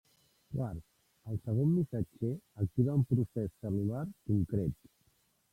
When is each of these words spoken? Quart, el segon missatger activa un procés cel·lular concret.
Quart, 0.53 0.79
el 1.33 1.37
segon 1.49 1.69
missatger 1.75 2.33
activa 2.65 2.97
un 3.01 3.07
procés 3.13 3.55
cel·lular 3.61 4.03
concret. 4.33 4.93